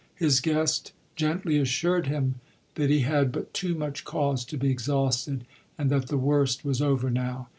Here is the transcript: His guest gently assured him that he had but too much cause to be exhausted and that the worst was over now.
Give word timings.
His 0.15 0.39
guest 0.41 0.93
gently 1.15 1.59
assured 1.59 2.07
him 2.07 2.41
that 2.73 2.89
he 2.89 3.01
had 3.01 3.31
but 3.31 3.53
too 3.53 3.75
much 3.75 4.03
cause 4.03 4.43
to 4.45 4.57
be 4.57 4.71
exhausted 4.71 5.45
and 5.77 5.91
that 5.91 6.07
the 6.07 6.17
worst 6.17 6.65
was 6.65 6.81
over 6.81 7.11
now. 7.11 7.49